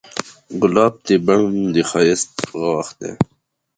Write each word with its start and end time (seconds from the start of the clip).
ګلاب 0.61 0.93
د 1.05 1.07
بڼ 1.25 1.39
د 1.73 1.75
ښایست 1.89 2.31
غاښ 2.59 2.87
دی. 2.99 3.11